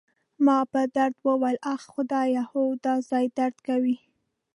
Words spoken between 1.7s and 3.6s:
اخ، خدایه، هو، دا ځای درد